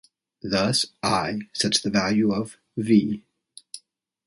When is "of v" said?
2.33-3.21